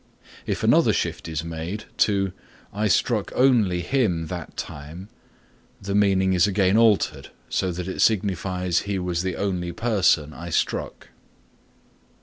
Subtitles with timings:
[0.47, 2.33] If another shift is made to
[2.73, 5.09] "I struck only him that time,"
[5.79, 10.49] the meaning is again altered so that it signifies he was the only person I
[10.49, 11.09] struck.